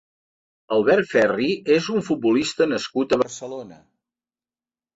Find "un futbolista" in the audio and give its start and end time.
1.97-2.69